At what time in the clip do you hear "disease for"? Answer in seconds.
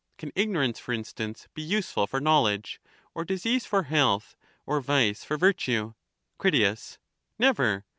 3.23-3.83